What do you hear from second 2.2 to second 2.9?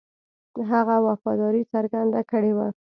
کړې وه.